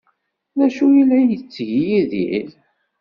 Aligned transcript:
D 0.57 0.59
acu 0.65 0.85
ay 0.95 1.03
la 1.07 1.19
yettett 1.21 1.57
Yidir? 1.87 2.49